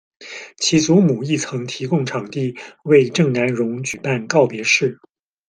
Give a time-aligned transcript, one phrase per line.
[0.57, 4.99] 其祖母亦曾提供场地为郑南榕举办告别式。